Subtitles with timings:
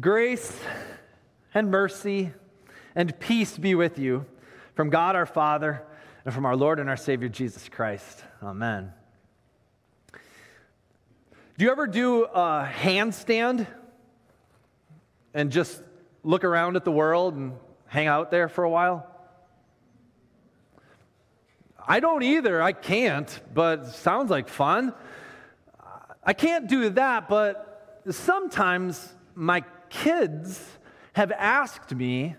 [0.00, 0.58] Grace
[1.52, 2.32] and mercy
[2.94, 4.24] and peace be with you
[4.74, 5.82] from God our Father
[6.24, 8.24] and from our Lord and our Savior Jesus Christ.
[8.42, 8.90] Amen.
[11.58, 13.66] Do you ever do a handstand
[15.34, 15.82] and just
[16.22, 17.52] look around at the world and
[17.86, 19.06] hang out there for a while?
[21.86, 22.62] I don't either.
[22.62, 24.94] I can't, but sounds like fun.
[26.24, 30.78] I can't do that, but sometimes my kids
[31.12, 32.34] have asked me,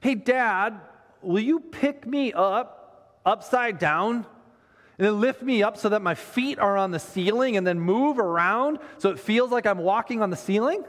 [0.00, 0.80] Hey, Dad,
[1.22, 4.26] will you pick me up upside down
[4.98, 7.80] and then lift me up so that my feet are on the ceiling and then
[7.80, 10.84] move around so it feels like I'm walking on the ceiling?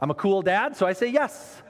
[0.00, 1.62] I'm a cool dad, so I say yes.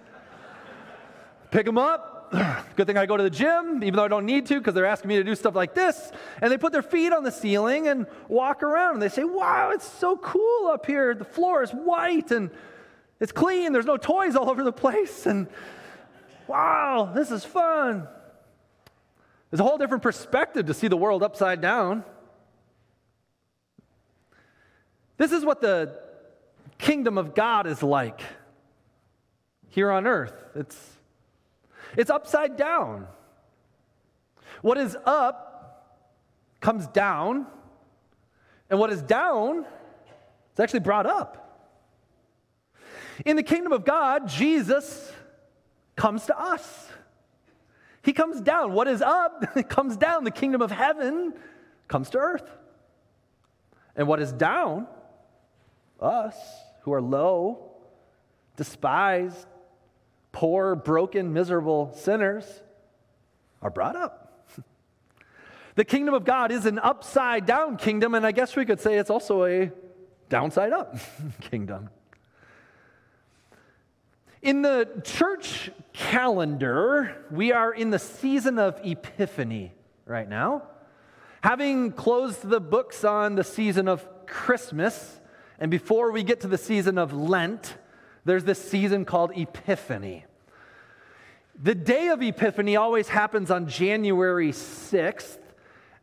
[1.51, 2.20] Pick them up,
[2.77, 4.87] Good thing I go to the gym, even though I don't need to, because they're
[4.87, 6.13] asking me to do stuff like this.
[6.41, 8.95] And they put their feet on the ceiling and walk around.
[8.95, 11.15] And they say, Wow, it's so cool up here.
[11.15, 12.51] The floor is white and
[13.19, 13.73] it's clean.
[13.73, 15.27] There's no toys all over the place.
[15.27, 15.49] And
[16.47, 18.07] wow, this is fun.
[19.51, 22.05] There's a whole different perspective to see the world upside down.
[25.17, 25.99] This is what the
[26.79, 28.23] kingdom of God is like
[29.69, 30.33] here on earth.
[30.55, 31.00] It's
[31.97, 33.07] it's upside down.
[34.63, 35.47] What is up
[36.61, 37.47] comes down,
[38.69, 39.65] and what is down
[40.53, 41.41] is actually brought up.
[43.25, 45.13] In the kingdom of God, Jesus
[45.97, 46.89] comes to us.
[48.03, 48.73] He comes down.
[48.73, 50.25] What is up comes down.
[50.25, 51.35] The kingdom of heaven
[51.89, 52.49] comes to earth.
[53.97, 54.87] And what is down,
[56.01, 56.37] us
[56.83, 57.73] who are low,
[58.57, 59.47] despised,
[60.33, 62.45] poor, broken, miserable sinners
[63.63, 64.49] are brought up.
[65.75, 68.99] the kingdom of God is an upside down kingdom, and I guess we could say
[68.99, 69.71] it's also a
[70.29, 70.97] downside up
[71.41, 71.91] kingdom.
[74.43, 79.75] In the church calendar, we are in the season of Epiphany
[80.07, 80.63] right now.
[81.43, 85.21] Having closed the books on the season of Christmas,
[85.59, 87.77] and before we get to the season of Lent,
[88.25, 90.25] there's this season called Epiphany.
[91.63, 95.39] The day of Epiphany always happens on January 6th,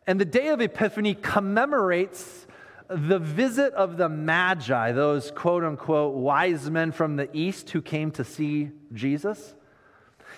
[0.06, 2.46] and the day of Epiphany commemorates
[2.90, 8.12] the visit of the Magi, those quote unquote wise men from the east who came
[8.12, 9.56] to see Jesus.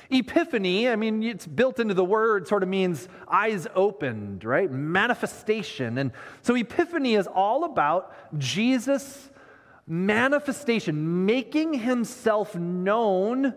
[0.10, 4.70] Epiphany, I mean, it's built into the word, sort of means eyes opened, right?
[4.72, 5.98] Manifestation.
[5.98, 9.30] And so Epiphany is all about Jesus'
[9.90, 13.56] manifestation, making himself known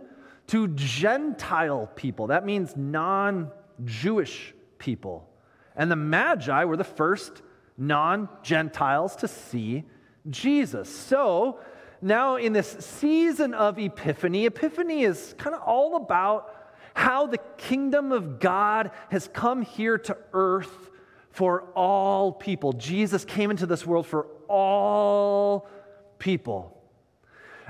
[0.49, 2.29] to Gentile people.
[2.29, 3.51] That means non
[3.85, 5.29] Jewish people.
[5.77, 7.43] And the Magi were the first
[7.77, 9.85] non Gentiles to see
[10.31, 10.89] Jesus.
[10.89, 11.61] So
[12.01, 16.53] now, in this season of Epiphany, Epiphany is kind of all about
[16.95, 20.91] how the kingdom of God has come here to earth
[21.31, 22.73] for all people.
[22.73, 25.82] Jesus came into this world for all people.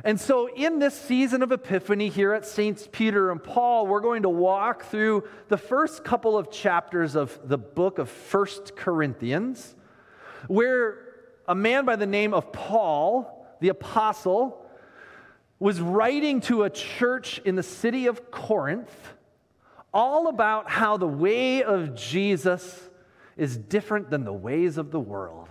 [0.05, 4.23] And so, in this season of Epiphany here at Saints Peter and Paul, we're going
[4.23, 9.75] to walk through the first couple of chapters of the book of First Corinthians,
[10.49, 10.99] where
[11.49, 14.67] a man by the name of Paul, the apostle,
[15.59, 19.15] was writing to a church in the city of Corinth
[19.95, 22.91] all about how the way of Jesus
[23.37, 25.49] is different than the ways of the world.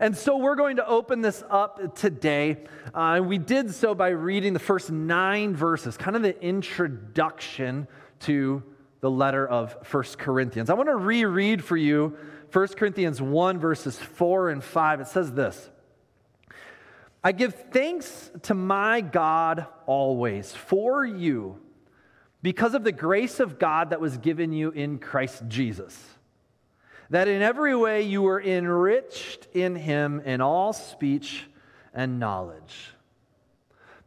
[0.00, 2.64] And so we're going to open this up today.
[2.92, 7.88] Uh, we did so by reading the first nine verses, kind of the introduction
[8.20, 8.62] to
[9.00, 10.70] the letter of First Corinthians.
[10.70, 12.16] I want to reread for you
[12.52, 15.00] 1 Corinthians 1, verses 4 and 5.
[15.00, 15.70] It says this
[17.24, 21.60] I give thanks to my God always for you
[22.42, 26.15] because of the grace of God that was given you in Christ Jesus
[27.10, 31.44] that in every way you were enriched in him in all speech
[31.94, 32.92] and knowledge.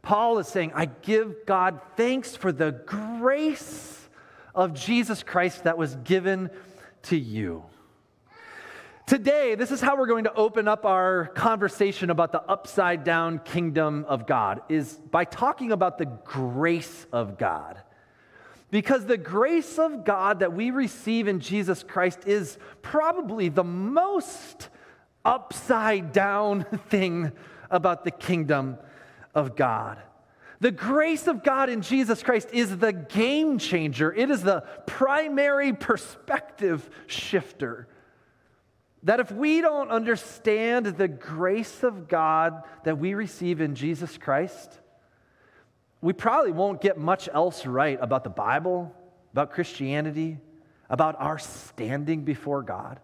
[0.02, 4.08] Paul is saying, I give God thanks for the grace
[4.54, 6.50] of Jesus Christ that was given
[7.02, 7.64] to you.
[9.06, 13.40] Today, this is how we're going to open up our conversation about the upside down
[13.40, 17.80] kingdom of God is by talking about the grace of God.
[18.70, 24.68] Because the grace of God that we receive in Jesus Christ is probably the most
[25.24, 27.32] upside down thing
[27.70, 28.78] about the kingdom
[29.34, 29.98] of God.
[30.60, 35.72] The grace of God in Jesus Christ is the game changer, it is the primary
[35.72, 37.88] perspective shifter
[39.02, 44.78] that if we don't understand the grace of God that we receive in Jesus Christ,
[46.00, 48.94] we probably won't get much else right about the Bible,
[49.32, 50.38] about Christianity,
[50.88, 53.00] about our standing before God.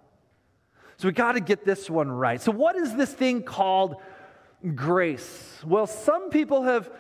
[0.97, 2.41] So we got to get this one right.
[2.41, 3.97] So, what is this thing called
[4.75, 5.61] grace?
[5.65, 6.91] Well, some people have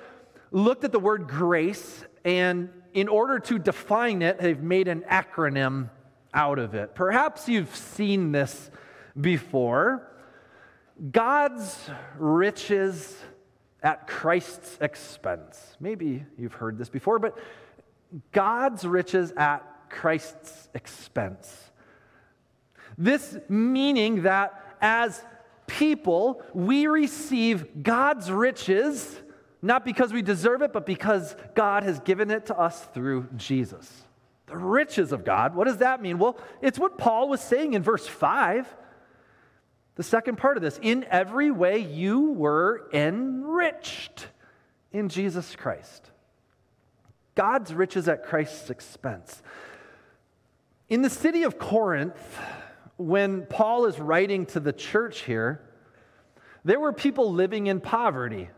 [0.51, 5.89] looked at the word grace, and in order to define it, they've made an acronym
[6.35, 6.95] out of it.
[6.95, 8.71] Perhaps you've seen this
[9.19, 10.07] before.
[11.11, 13.17] God's riches
[13.87, 15.77] at Christ's expense.
[15.79, 17.39] Maybe you've heard this before, but
[18.33, 21.71] God's riches at Christ's expense.
[22.99, 25.25] This meaning that as
[25.69, 29.21] people, we receive God's riches
[29.63, 34.03] not because we deserve it, but because God has given it to us through Jesus.
[34.47, 35.55] The riches of God.
[35.55, 36.19] What does that mean?
[36.19, 38.67] Well, it's what Paul was saying in verse 5.
[39.97, 44.29] The second part of this in every way you were enriched
[44.93, 46.11] in Jesus Christ.
[47.35, 49.43] God's riches at Christ's expense.
[50.89, 52.39] In the city of Corinth,
[52.97, 55.61] when Paul is writing to the church here,
[56.65, 58.49] there were people living in poverty.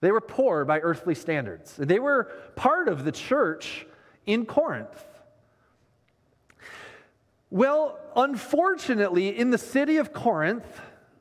[0.00, 1.74] They were poor by earthly standards.
[1.76, 2.24] They were
[2.56, 3.86] part of the church
[4.26, 5.04] in Corinth.
[7.50, 10.64] Well, unfortunately, in the city of Corinth,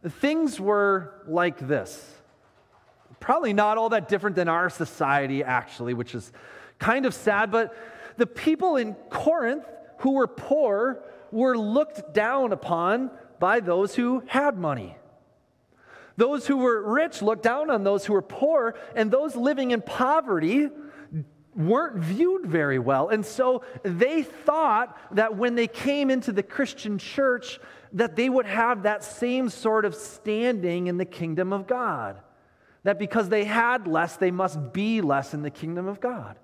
[0.03, 2.13] things were like this.
[3.19, 6.31] Probably not all that different than our society, actually, which is
[6.79, 7.75] kind of sad, but
[8.17, 9.65] the people in Corinth
[9.99, 14.97] who were poor were looked down upon by those who had money.
[16.17, 19.81] Those who were rich looked down on those who were poor, and those living in
[19.81, 20.69] poverty
[21.55, 23.09] weren't viewed very well.
[23.09, 27.59] And so they thought that when they came into the Christian church,
[27.93, 32.19] that they would have that same sort of standing in the kingdom of God.
[32.83, 36.37] That because they had less, they must be less in the kingdom of God.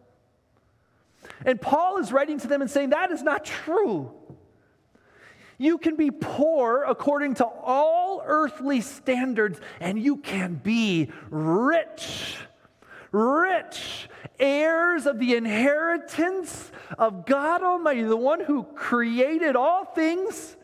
[1.46, 4.12] And Paul is writing to them and saying, that is not true.
[5.58, 12.38] You can be poor according to all earthly standards, and you can be rich.
[13.12, 14.10] Rich,
[14.40, 20.56] heirs of the inheritance of God Almighty, the one who created all things,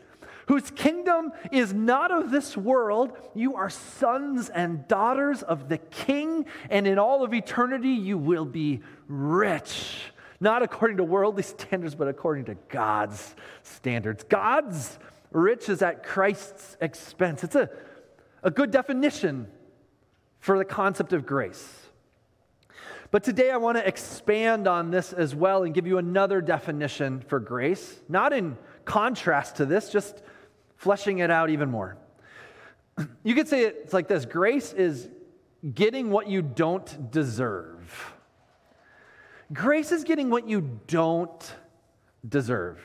[0.46, 3.16] whose kingdom is not of this world.
[3.34, 8.46] You are sons and daughters of the King, and in all of eternity you will
[8.46, 14.24] be rich not according to worldly standards, but according to God's standards.
[14.24, 14.98] God's
[15.30, 17.44] riches at Christ's expense.
[17.44, 17.68] It's a,
[18.42, 19.48] a good definition
[20.38, 21.87] for the concept of grace.
[23.10, 27.20] But today I want to expand on this as well and give you another definition
[27.20, 30.22] for grace, not in contrast to this, just
[30.76, 31.96] fleshing it out even more.
[33.22, 35.08] You could say it's like this grace is
[35.74, 38.12] getting what you don't deserve.
[39.52, 41.54] Grace is getting what you don't
[42.28, 42.80] deserve.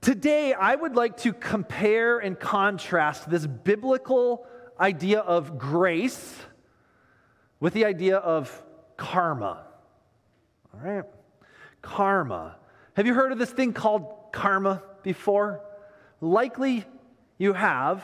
[0.00, 4.46] Today, I would like to compare and contrast this biblical
[4.78, 6.36] idea of grace
[7.60, 8.64] with the idea of
[8.96, 9.64] karma.
[10.74, 11.04] All right?
[11.82, 12.56] Karma.
[12.94, 15.62] Have you heard of this thing called karma before?
[16.20, 16.84] Likely
[17.38, 18.02] you have.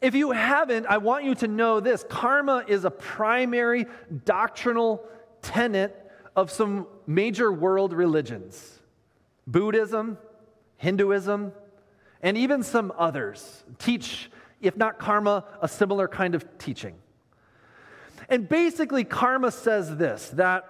[0.00, 3.86] If you haven't, I want you to know this karma is a primary
[4.24, 5.04] doctrinal
[5.42, 6.02] tenet
[6.34, 8.80] of some major world religions
[9.46, 10.18] Buddhism,
[10.76, 11.52] Hinduism,
[12.20, 14.30] and even some others teach,
[14.60, 16.94] if not karma, a similar kind of teaching.
[18.28, 20.64] And basically, karma says this that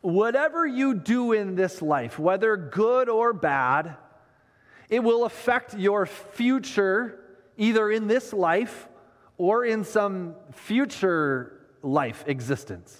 [0.00, 3.96] whatever you do in this life, whether good or bad,
[4.88, 7.20] it will affect your future,
[7.56, 8.88] either in this life
[9.36, 12.96] or in some future life existence.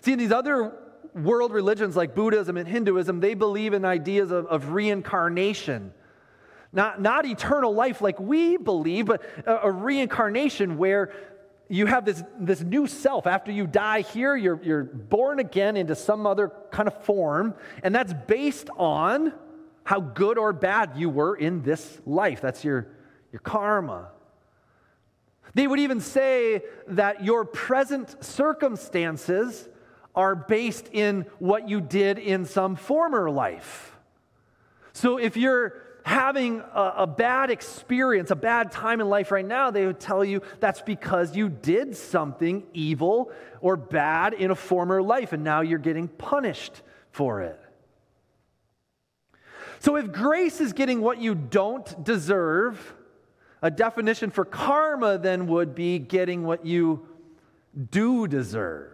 [0.00, 0.72] See, in these other
[1.14, 5.92] world religions like Buddhism and Hinduism, they believe in ideas of, of reincarnation.
[6.72, 11.12] Not, not eternal life like we believe, but a, a reincarnation where
[11.74, 13.26] you have this, this new self.
[13.26, 17.94] After you die here, you're, you're born again into some other kind of form, and
[17.94, 19.32] that's based on
[19.82, 22.40] how good or bad you were in this life.
[22.40, 22.86] That's your,
[23.32, 24.10] your karma.
[25.54, 29.68] They would even say that your present circumstances
[30.14, 33.96] are based in what you did in some former life.
[34.92, 39.70] So if you're having a, a, bad experience, a bad time in life right now,
[39.70, 43.32] they would tell you that's because you did something evil
[43.62, 47.58] or bad in a former life and now you're getting punished for it.
[49.78, 52.94] So if grace is getting what you don't deserve,
[53.62, 57.08] a definition for karma then would be getting what you
[57.90, 58.90] do deserve.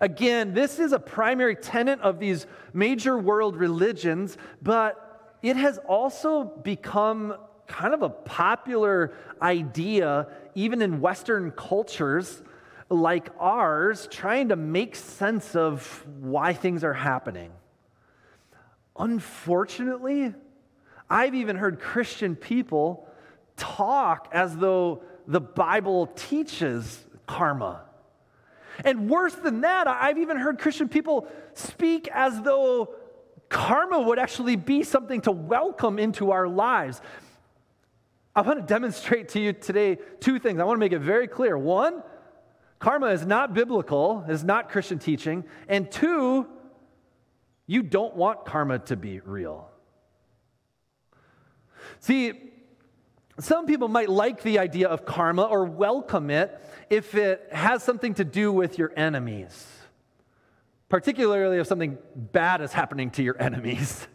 [0.00, 5.03] Again, this is a primary tenet of these major world religions, but
[5.44, 7.36] it has also become
[7.66, 12.42] kind of a popular idea, even in Western cultures
[12.88, 17.52] like ours, trying to make sense of why things are happening.
[18.98, 20.32] Unfortunately,
[21.10, 23.06] I've even heard Christian people
[23.58, 27.82] talk as though the Bible teaches karma.
[28.82, 32.94] And worse than that, I've even heard Christian people speak as though
[33.54, 37.00] karma would actually be something to welcome into our lives.
[38.34, 40.58] I want to demonstrate to you today two things.
[40.58, 41.56] I want to make it very clear.
[41.56, 42.02] One,
[42.80, 45.44] karma is not biblical, is not Christian teaching.
[45.68, 46.48] And two,
[47.68, 49.70] you don't want karma to be real.
[52.00, 52.32] See,
[53.38, 58.14] some people might like the idea of karma or welcome it if it has something
[58.14, 59.64] to do with your enemies,
[60.88, 64.06] particularly if something bad is happening to your enemies.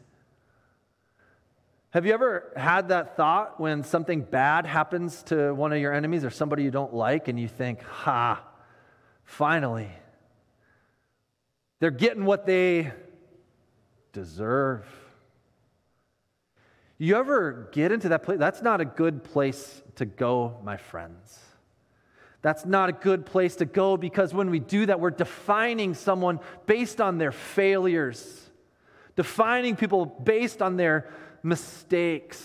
[1.91, 6.23] Have you ever had that thought when something bad happens to one of your enemies
[6.23, 8.43] or somebody you don't like, and you think, ha,
[9.23, 9.89] finally,
[11.79, 12.91] they're getting what they
[14.13, 14.85] deserve?
[16.99, 18.37] You ever get into that place?
[18.37, 21.39] That's not a good place to go, my friends.
[22.41, 26.39] That's not a good place to go because when we do that, we're defining someone
[26.65, 28.49] based on their failures,
[29.15, 31.09] defining people based on their
[31.43, 32.41] mistakes.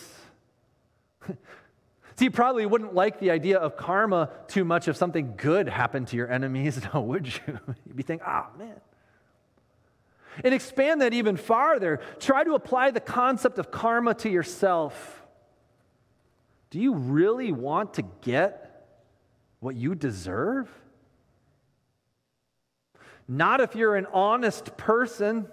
[2.17, 6.09] See, you probably wouldn't like the idea of karma too much if something good happened
[6.09, 7.59] to your enemies, no, would you?
[7.87, 8.81] You'd be thinking, ah, oh, man,
[10.43, 12.01] and expand that even farther.
[12.19, 15.23] Try to apply the concept of karma to yourself.
[16.71, 18.64] Do you really want to get
[19.65, 20.69] what you deserve?
[23.27, 25.49] Not if you're an honest person,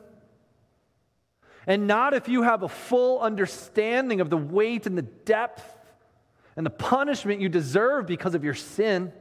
[1.66, 5.64] and not if you have a full understanding of the weight and the depth
[6.58, 9.14] and the punishment you deserve because of your sin.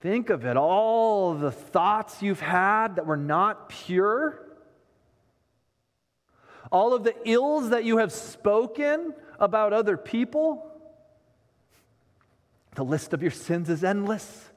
[0.00, 4.40] Think of it all the thoughts you've had that were not pure,
[6.70, 10.71] all of the ills that you have spoken about other people.
[12.74, 14.50] The list of your sins is endless.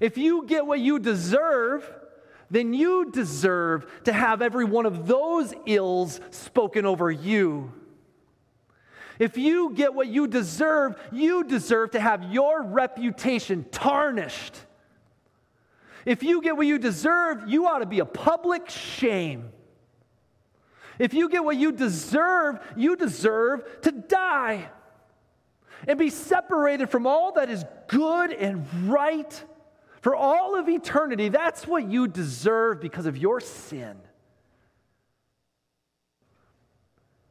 [0.00, 1.90] If you get what you deserve,
[2.50, 7.72] then you deserve to have every one of those ills spoken over you.
[9.18, 14.54] If you get what you deserve, you deserve to have your reputation tarnished.
[16.06, 19.50] If you get what you deserve, you ought to be a public shame.
[20.98, 24.70] If you get what you deserve, you deserve to die
[25.86, 29.44] and be separated from all that is good and right
[30.00, 31.28] for all of eternity.
[31.28, 33.96] That's what you deserve because of your sin.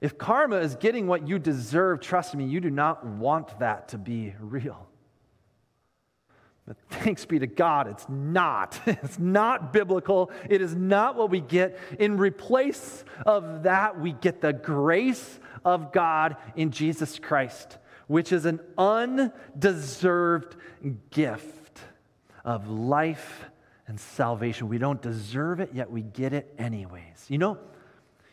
[0.01, 3.97] If karma is getting what you deserve, trust me, you do not want that to
[3.97, 4.87] be real.
[6.65, 8.79] But thanks be to God, it's not.
[8.85, 10.31] It's not biblical.
[10.47, 11.77] It is not what we get.
[11.97, 17.77] In replace of that, we get the grace of God in Jesus Christ,
[18.09, 20.57] which is an undeserved
[21.11, 21.79] gift
[22.43, 23.45] of life
[23.87, 24.67] and salvation.
[24.67, 27.25] We don't deserve it, yet we get it anyways.
[27.29, 27.57] You know,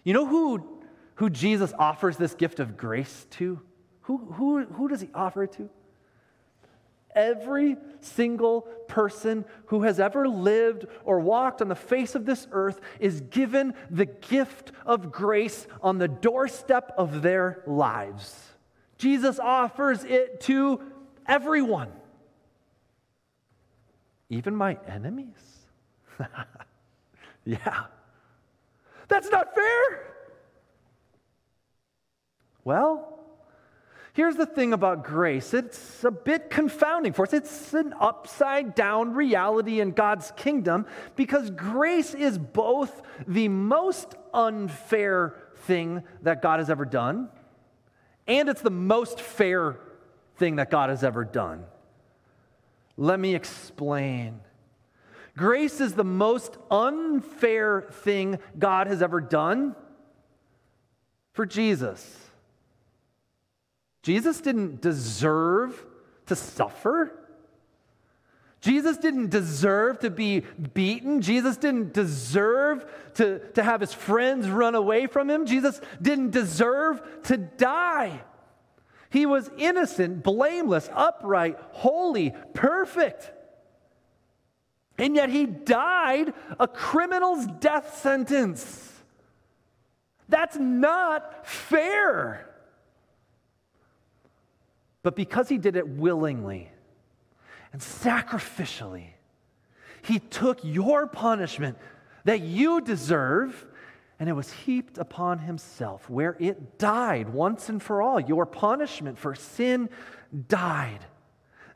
[0.03, 0.77] you know who
[1.17, 3.61] who Jesus offers this gift of grace to?
[4.03, 5.69] Who, who, who does he offer it to?
[7.15, 12.81] Every single person who has ever lived or walked on the face of this earth
[13.01, 18.35] is given the gift of grace on the doorstep of their lives.
[18.99, 20.81] Jesus offers it to
[21.27, 21.93] everyone,
[24.31, 25.67] even my enemies.
[27.45, 27.85] yeah.
[29.09, 30.15] That's not fair.
[32.65, 33.17] Well,
[34.15, 37.33] here's the thing about grace it's a bit confounding for us.
[37.33, 45.37] It's an upside down reality in God's kingdom because grace is both the most unfair
[45.67, 47.29] thing that God has ever done,
[48.27, 49.79] and it's the most fair
[50.37, 51.65] thing that God has ever done.
[52.97, 54.41] Let me explain.
[55.37, 59.77] Grace is the most unfair thing God has ever done
[61.33, 62.19] for Jesus.
[64.03, 65.85] Jesus didn't deserve
[66.27, 67.13] to suffer.
[68.61, 70.41] Jesus didn't deserve to be
[70.75, 71.21] beaten.
[71.21, 75.47] Jesus didn't deserve to, to have his friends run away from him.
[75.47, 78.21] Jesus didn't deserve to die.
[79.11, 83.31] He was innocent, blameless, upright, holy, perfect.
[84.99, 88.93] And yet he died a criminal's death sentence.
[90.29, 92.51] That's not fair.
[95.03, 96.71] But because he did it willingly
[97.77, 99.09] and sacrificially,
[100.01, 101.77] he took your punishment
[102.25, 103.67] that you deserve
[104.19, 108.19] and it was heaped upon himself, where it died once and for all.
[108.19, 109.91] Your punishment for sin
[110.49, 111.01] died.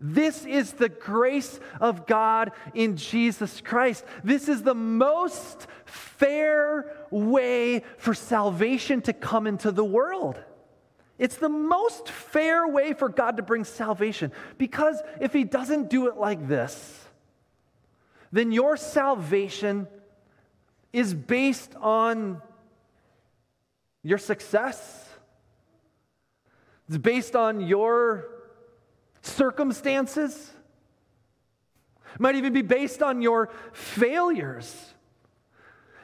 [0.00, 4.02] This is the grace of God in Jesus Christ.
[4.24, 10.42] This is the most fair way for salvation to come into the world.
[11.20, 16.08] It's the most fair way for God to bring salvation because if He doesn't do
[16.08, 17.04] it like this,
[18.32, 19.86] then your salvation
[20.94, 22.40] is based on
[24.02, 25.10] your success.
[26.88, 28.26] It's based on your
[29.20, 30.50] circumstances.
[32.14, 34.74] It might even be based on your failures.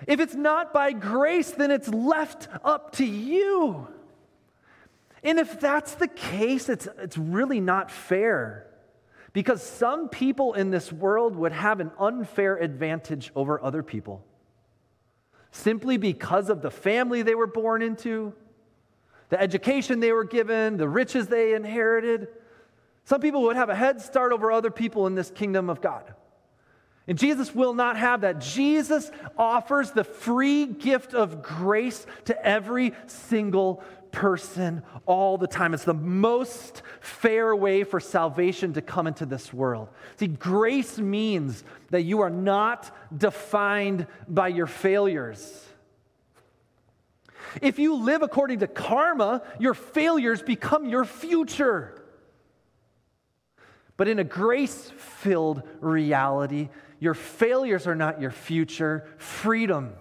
[0.06, 3.88] If it's not by grace, then it's left up to you.
[5.26, 8.68] And if that's the case, it's, it's really not fair.
[9.32, 14.24] Because some people in this world would have an unfair advantage over other people
[15.50, 18.32] simply because of the family they were born into,
[19.30, 22.28] the education they were given, the riches they inherited.
[23.04, 26.14] Some people would have a head start over other people in this kingdom of God.
[27.08, 28.40] And Jesus will not have that.
[28.40, 33.82] Jesus offers the free gift of grace to every single
[34.16, 35.74] person all the time.
[35.74, 39.88] It's the most fair way for salvation to come into this world.
[40.16, 45.62] See, grace means that you are not defined by your failures.
[47.60, 52.02] If you live according to karma, your failures become your future.
[53.98, 59.92] But in a grace filled reality, your failures are not your future, freedom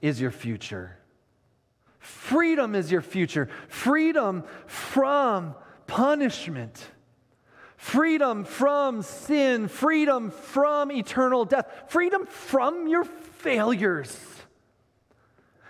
[0.00, 0.97] is your future.
[1.98, 3.48] Freedom is your future.
[3.68, 5.54] Freedom from
[5.86, 6.84] punishment.
[7.76, 9.68] Freedom from sin.
[9.68, 11.66] Freedom from eternal death.
[11.88, 14.16] Freedom from your failures.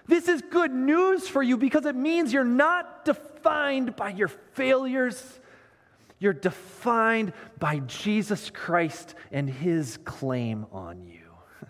[0.07, 5.38] This is good news for you because it means you're not defined by your failures.
[6.19, 11.21] You're defined by Jesus Christ and his claim on you.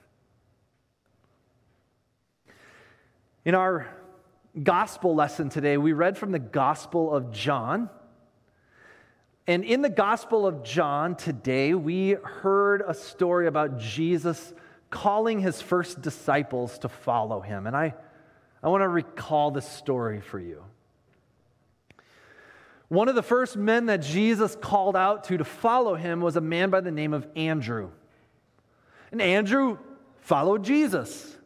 [3.44, 3.88] In our
[4.58, 7.88] gospel lesson today, we read from the Gospel of John.
[9.46, 14.52] And in the Gospel of John today, we heard a story about Jesus
[14.90, 17.66] calling his first disciples to follow him.
[17.66, 17.94] And I,
[18.62, 20.62] I want to recall this story for you.
[22.88, 26.40] One of the first men that Jesus called out to to follow him was a
[26.40, 27.90] man by the name of Andrew.
[29.12, 29.78] And Andrew
[30.20, 31.37] followed Jesus.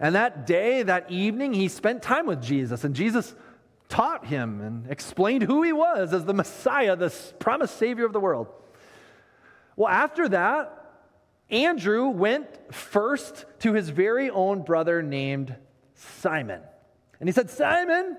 [0.00, 3.34] And that day, that evening, he spent time with Jesus, and Jesus
[3.88, 8.20] taught him and explained who he was as the Messiah, the promised Savior of the
[8.20, 8.48] world.
[9.76, 10.80] Well, after that,
[11.50, 15.54] Andrew went first to his very own brother named
[15.94, 16.60] Simon.
[17.20, 18.16] And he said, Simon,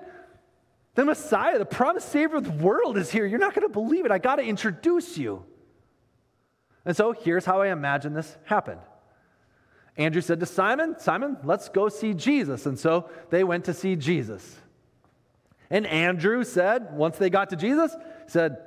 [0.93, 3.25] the Messiah, the promised Savior of the world is here.
[3.25, 4.11] You're not going to believe it.
[4.11, 5.43] I got to introduce you.
[6.85, 8.79] And so here's how I imagine this happened.
[9.97, 12.65] Andrew said to Simon, Simon, let's go see Jesus.
[12.65, 14.57] And so they went to see Jesus.
[15.69, 17.95] And Andrew said, once they got to Jesus,
[18.27, 18.57] said,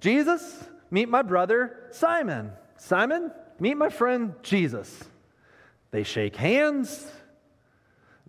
[0.00, 2.52] Jesus, meet my brother Simon.
[2.76, 5.04] Simon, meet my friend Jesus.
[5.90, 7.10] They shake hands.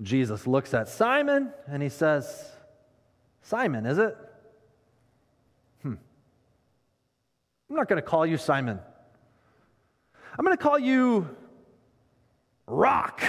[0.01, 2.51] Jesus looks at Simon and he says,
[3.41, 4.17] Simon, is it?
[5.81, 5.95] Hmm.
[7.69, 8.79] I'm not going to call you Simon.
[10.37, 11.29] I'm going to call you
[12.67, 13.21] rock.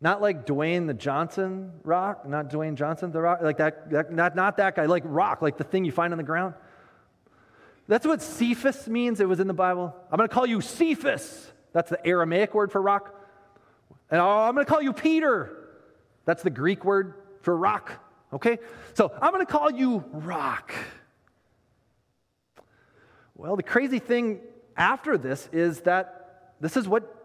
[0.00, 4.36] Not like Dwayne the Johnson rock, not Dwayne Johnson the rock, like that, that not,
[4.36, 6.54] not that guy, like rock, like the thing you find on the ground.
[7.88, 9.20] That's what Cephas means.
[9.20, 9.94] It was in the Bible.
[10.10, 11.50] I'm going to call you Cephas.
[11.72, 13.14] That's the Aramaic word for rock.
[14.10, 15.68] And oh, I'm going to call you Peter.
[16.24, 17.92] That's the Greek word for rock.
[18.32, 18.58] Okay?
[18.94, 20.74] So I'm going to call you rock.
[23.34, 24.40] Well, the crazy thing
[24.76, 27.15] after this is that this is what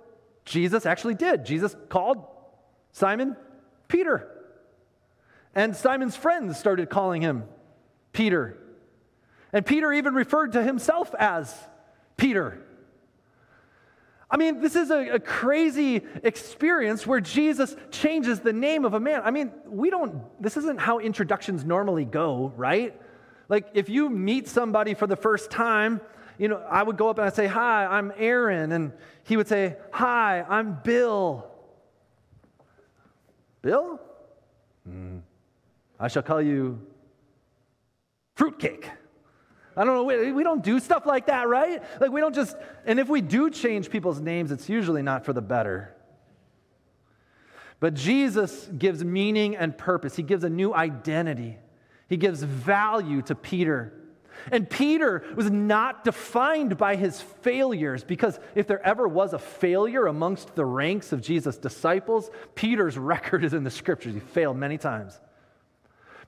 [0.46, 1.46] Jesus actually did.
[1.46, 2.26] Jesus called
[2.92, 3.36] Simon
[3.88, 4.28] Peter.
[5.54, 7.44] And Simon's friends started calling him
[8.14, 8.58] Peter.
[9.54, 11.54] And Peter even referred to himself as
[12.18, 12.64] Peter.
[14.30, 19.00] I mean, this is a, a, crazy experience where Jesus changes the name of a
[19.00, 19.22] man.
[19.26, 22.96] I mean, we don't, this isn't how introductions normally go, right?
[23.50, 26.00] Like, if you meet somebody for the first time,
[26.38, 28.72] you know, I would go up and I'd say, Hi, I'm Aaron.
[28.72, 31.48] And he would say, Hi, I'm Bill.
[33.62, 34.00] Bill?
[34.90, 35.22] Mm.
[36.00, 36.82] I shall call you
[38.36, 38.90] fruitcake.
[39.78, 41.82] I don't know, we, we don't do stuff like that, right?
[42.02, 45.32] Like, we don't just, and if we do change people's names, it's usually not for
[45.32, 45.96] the better.
[47.80, 51.58] But Jesus gives meaning and purpose, He gives a new identity,
[52.10, 53.94] He gives value to Peter.
[54.52, 60.08] And Peter was not defined by his failures because if there ever was a failure
[60.08, 64.14] amongst the ranks of Jesus' disciples, Peter's record is in the scriptures.
[64.14, 65.20] He failed many times.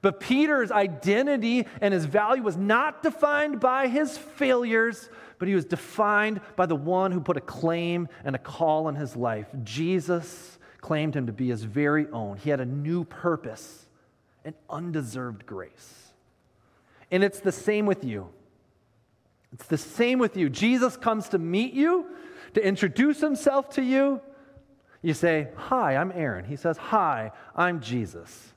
[0.02, 5.64] But Peter's identity and his value was not defined by his failures, but he was
[5.64, 9.48] defined by the one who put a claim and a call on his life.
[9.64, 12.36] Jesus claimed him to be his very own.
[12.36, 13.86] He had a new purpose,
[14.44, 16.13] an undeserved grace.
[17.14, 18.28] And it's the same with you.
[19.54, 20.50] It's the same with you.
[20.50, 22.08] Jesus comes to meet you,
[22.56, 24.20] to introduce himself to you.
[25.04, 26.44] You say, Hi, I'm Aaron.
[26.44, 28.54] He says, Hi, I'm Jesus.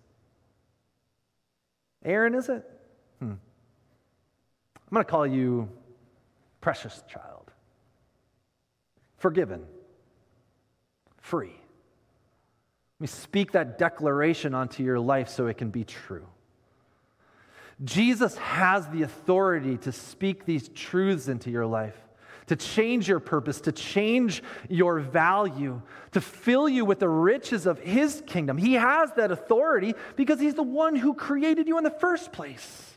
[2.02, 2.64] Aaron, is it?
[3.18, 3.32] Hmm.
[3.32, 3.38] I'm
[4.90, 5.68] going to call you
[6.62, 7.50] precious child,
[9.18, 9.66] forgiven,
[11.20, 11.48] free.
[11.50, 16.26] Let me speak that declaration onto your life so it can be true.
[17.84, 21.96] Jesus has the authority to speak these truths into your life
[22.46, 27.78] to change your purpose, to change your value, to fill you with the riches of
[27.80, 28.56] His kingdom.
[28.56, 32.96] He has that authority because He's the one who created you in the first place.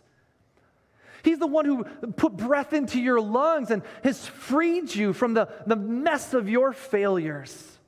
[1.23, 5.49] He's the one who put breath into your lungs and has freed you from the,
[5.65, 7.78] the mess of your failures.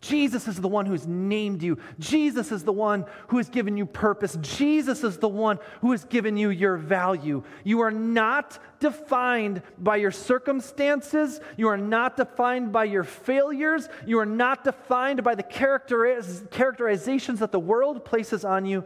[0.00, 1.78] Jesus is the one who's named you.
[1.98, 4.38] Jesus is the one who has given you purpose.
[4.42, 7.42] Jesus is the one who has given you your value.
[7.64, 11.40] You are not defined by your circumstances.
[11.56, 13.88] You are not defined by your failures.
[14.06, 18.84] You are not defined by the characteriz- characterizations that the world places on you.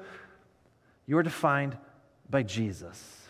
[1.07, 1.77] You are defined
[2.31, 3.27] by Jesus.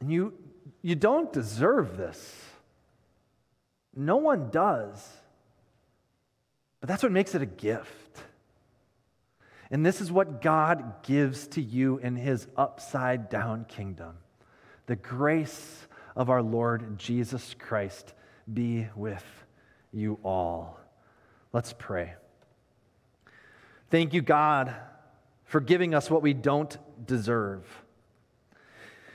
[0.00, 0.34] And you,
[0.82, 2.42] you don't deserve this.
[3.94, 5.08] No one does.
[6.84, 8.24] But that's what makes it a gift.
[9.70, 14.18] And this is what God gives to you in his upside down kingdom.
[14.84, 18.12] The grace of our Lord Jesus Christ
[18.52, 19.24] be with
[19.94, 20.78] you all.
[21.54, 22.16] Let's pray.
[23.90, 24.76] Thank you, God,
[25.46, 27.66] for giving us what we don't deserve.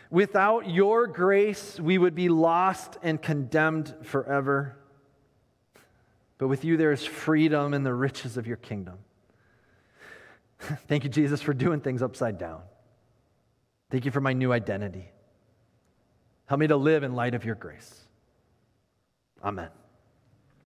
[0.09, 4.78] Without your grace, we would be lost and condemned forever.
[6.39, 8.97] But with you, there is freedom in the riches of your kingdom.
[10.87, 12.61] Thank you, Jesus, for doing things upside down.
[13.91, 15.09] Thank you for my new identity.
[16.47, 18.07] Help me to live in light of your grace.
[19.43, 19.69] Amen.